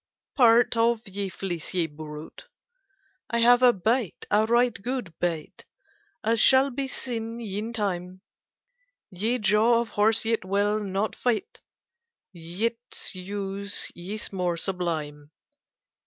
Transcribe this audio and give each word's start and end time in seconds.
Parte 0.35 0.75
of 0.79 1.07
ye 1.07 1.29
fleecye 1.29 1.87
brute. 1.95 2.47
I 3.29 3.37
have 3.37 3.61
a 3.61 3.71
bytte—a 3.71 4.47
ryghte 4.47 4.81
good 4.81 5.13
bytte— 5.21 5.65
As 6.23 6.39
shall 6.41 6.71
bee 6.71 6.87
seene 6.87 7.39
yn 7.39 7.71
tyme. 7.71 8.21
Ye 9.11 9.37
jawe 9.37 9.79
of 9.81 9.89
horse 9.89 10.25
yt 10.25 10.43
wyll 10.43 10.79
not 10.79 11.13
fytte; 11.15 11.59
Yts 12.33 13.13
use 13.13 13.91
ys 13.95 14.33
more 14.33 14.55
sublyme. 14.57 15.29